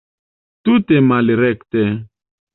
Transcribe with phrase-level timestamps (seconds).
[0.69, 1.87] Tute malrekte!